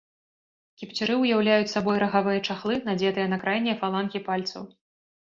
Кіпцюры 0.81 1.17
ўяўляюць 1.23 1.69
сабой 1.73 1.97
рагавыя 2.03 2.39
чахлы, 2.53 2.79
надзетыя 2.87 3.27
на 3.35 3.39
крайнія 3.45 3.75
фалангі 3.83 4.23
пальцаў. 4.31 4.63